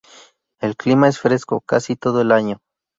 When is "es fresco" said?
1.09-1.61